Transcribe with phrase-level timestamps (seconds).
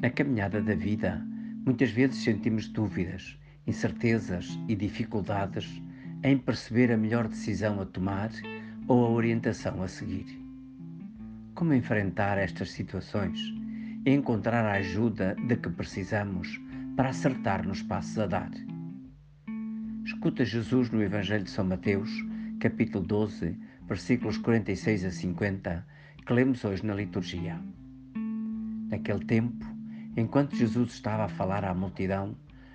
[0.00, 1.20] Na caminhada da vida,
[1.66, 5.82] muitas vezes sentimos dúvidas, incertezas e dificuldades
[6.22, 8.30] em perceber a melhor decisão a tomar
[8.86, 10.40] ou a orientação a seguir.
[11.56, 13.40] Como enfrentar estas situações
[14.06, 16.60] e encontrar a ajuda de que precisamos
[16.94, 18.52] para acertar nos passos a dar?
[20.04, 22.08] Escuta Jesus no Evangelho de São Mateus,
[22.60, 25.86] capítulo 12, versículos 46 a 50,
[26.24, 27.60] que lemos hoje na liturgia.
[28.90, 29.77] Naquele tempo,
[30.18, 32.34] Enquanto Jesus estava a falar à multidão,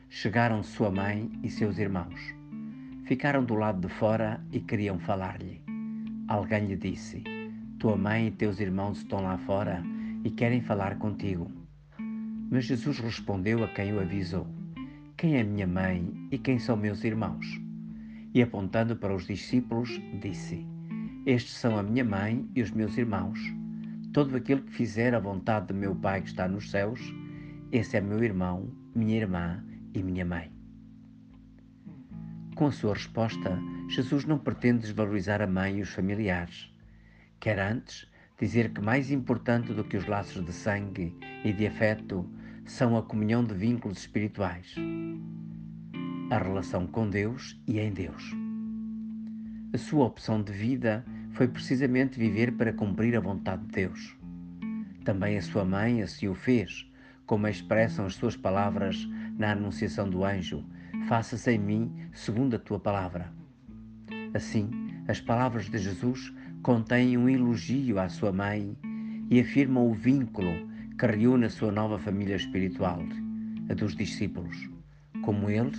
[0.10, 2.18] chegaram sua mãe e seus irmãos.
[3.04, 5.62] Ficaram do lado de fora e queriam falar-lhe.
[6.30, 7.22] Alguém lhe disse:
[7.80, 9.84] Tua mãe e teus irmãos estão lá fora
[10.24, 11.52] e querem falar contigo.
[12.50, 14.48] Mas Jesus respondeu a quem o avisou:
[15.18, 17.46] Quem é minha mãe e quem são meus irmãos?
[18.34, 19.90] E apontando para os discípulos,
[20.22, 20.66] disse:
[21.26, 23.38] Estes são a minha mãe e os meus irmãos.
[24.14, 27.02] Todo aquele que fizer a vontade de meu Pai que está nos céus,
[27.74, 30.52] esse é meu irmão, minha irmã e minha mãe.
[32.56, 36.72] Com a sua resposta, Jesus não pretende desvalorizar a mãe e os familiares.
[37.40, 38.08] Quer antes
[38.40, 42.30] dizer que mais importante do que os laços de sangue e de afeto
[42.64, 44.76] são a comunhão de vínculos espirituais,
[46.30, 48.24] a relação com Deus e em Deus.
[49.74, 54.16] A sua opção de vida foi precisamente viver para cumprir a vontade de Deus.
[55.04, 56.93] Também a sua mãe assim o fez,
[57.34, 60.64] como expressam as suas palavras na anunciação do anjo:
[61.08, 63.34] Faça-se em mim segundo a tua palavra.
[64.36, 64.70] Assim,
[65.08, 66.32] as palavras de Jesus
[66.62, 68.78] contêm um elogio à sua mãe
[69.32, 70.52] e afirmam o vínculo
[70.96, 73.02] que reúne a sua nova família espiritual,
[73.68, 74.70] a dos discípulos,
[75.24, 75.72] como ele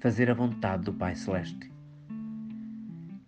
[0.00, 1.70] fazer a vontade do Pai Celeste.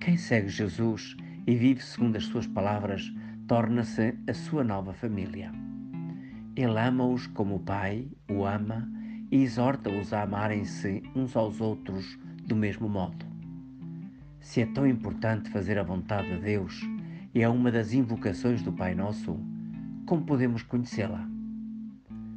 [0.00, 3.12] Quem segue Jesus e vive segundo as suas palavras
[3.46, 5.52] torna-se a sua nova família.
[6.56, 8.88] Ele ama-os como o Pai o ama
[9.28, 12.16] e exorta-os a amarem-se uns aos outros
[12.46, 13.26] do mesmo modo.
[14.38, 16.80] Se é tão importante fazer a vontade de Deus
[17.34, 19.36] e é uma das invocações do Pai Nosso,
[20.06, 21.28] como podemos conhecê-la?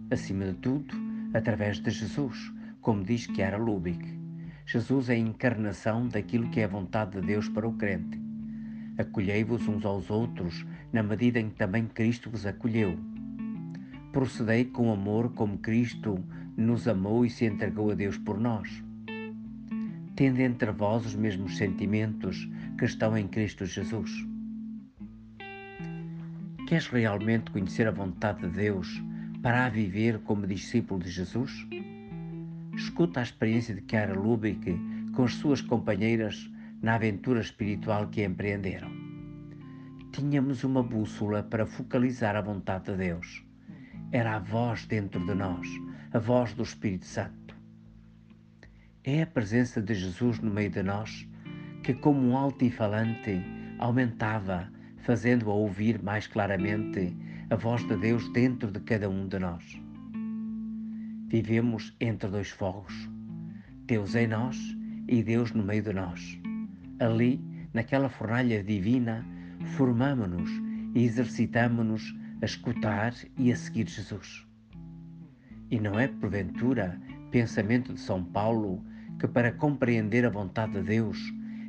[0.09, 0.95] Acima de tudo,
[1.35, 2.51] através de Jesus,
[2.81, 4.17] como diz era Lubick.
[4.65, 8.19] Jesus é a encarnação daquilo que é a vontade de Deus para o crente.
[8.97, 12.97] Acolhei-vos uns aos outros na medida em que também Cristo vos acolheu
[14.11, 16.23] procedei com amor como Cristo
[16.55, 18.83] nos amou e se entregou a Deus por nós.
[20.15, 24.11] Tende entre vós os mesmos sentimentos que estão em Cristo Jesus.
[26.67, 29.01] Queres realmente conhecer a vontade de Deus
[29.41, 31.67] para a viver como discípulo de Jesus?
[32.75, 34.75] Escuta a experiência de Chiara Lubick
[35.15, 36.51] com as suas companheiras
[36.81, 38.89] na aventura espiritual que empreenderam.
[40.11, 43.46] Tínhamos uma bússola para focalizar a vontade de Deus
[44.11, 45.67] era a voz dentro de nós,
[46.13, 47.55] a voz do Espírito Santo.
[49.03, 51.27] É a presença de Jesus no meio de nós
[51.83, 53.41] que, como um altifalante,
[53.79, 57.15] aumentava, fazendo-a ouvir mais claramente
[57.49, 59.81] a voz de Deus dentro de cada um de nós.
[61.27, 63.09] Vivemos entre dois fogos,
[63.85, 64.57] Deus em nós
[65.07, 66.39] e Deus no meio de nós.
[66.99, 67.41] Ali,
[67.73, 69.25] naquela fornalha divina,
[69.75, 70.49] formamo-nos
[70.95, 74.45] e exercitamo-nos a escutar e a seguir Jesus.
[75.69, 76.99] E não é, porventura,
[77.31, 78.83] pensamento de São Paulo
[79.19, 81.17] que, para compreender a vontade de Deus,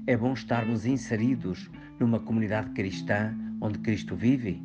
[0.07, 4.63] é bom estarmos inseridos numa comunidade cristã onde Cristo vive?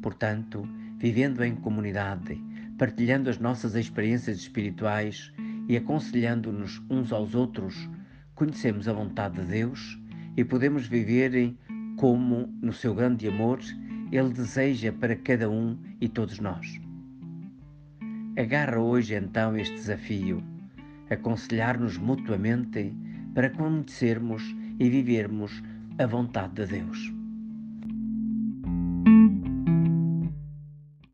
[0.00, 0.68] Portanto,
[0.98, 2.40] vivendo em comunidade,
[2.78, 5.32] partilhando as nossas experiências espirituais
[5.68, 7.88] e aconselhando-nos uns aos outros,
[8.34, 9.98] conhecemos a vontade de Deus
[10.36, 11.54] e podemos viver
[11.96, 13.58] como, no seu grande amor,
[14.12, 16.80] ele deseja para cada um e todos nós.
[18.38, 20.42] Agarra hoje então este desafio,
[21.10, 22.94] aconselhar-nos mutuamente
[23.34, 24.42] para conhecermos
[24.78, 25.62] e vivermos
[25.98, 27.15] a vontade de Deus.